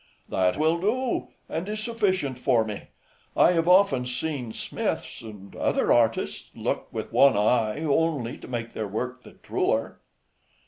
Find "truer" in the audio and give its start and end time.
9.33-9.99